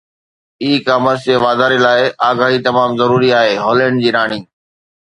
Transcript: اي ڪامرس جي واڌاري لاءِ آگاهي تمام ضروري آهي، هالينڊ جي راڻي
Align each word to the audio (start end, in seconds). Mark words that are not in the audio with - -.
اي 0.61 0.69
ڪامرس 0.87 1.19
جي 1.25 1.35
واڌاري 1.43 1.77
لاءِ 1.85 2.01
آگاهي 2.29 2.59
تمام 2.67 2.89
ضروري 3.01 3.29
آهي، 3.41 3.53
هالينڊ 3.65 3.95
جي 4.05 4.09
راڻي 4.19 4.39